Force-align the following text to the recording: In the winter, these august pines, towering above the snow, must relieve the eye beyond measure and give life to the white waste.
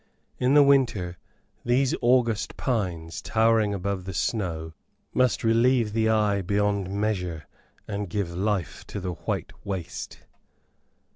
In 0.39 0.55
the 0.55 0.63
winter, 0.63 1.19
these 1.63 1.93
august 2.01 2.57
pines, 2.57 3.21
towering 3.21 3.71
above 3.71 4.05
the 4.05 4.15
snow, 4.15 4.73
must 5.13 5.43
relieve 5.43 5.93
the 5.93 6.09
eye 6.09 6.41
beyond 6.41 6.89
measure 6.89 7.45
and 7.87 8.09
give 8.09 8.33
life 8.33 8.83
to 8.87 8.99
the 8.99 9.11
white 9.11 9.51
waste. 9.63 10.21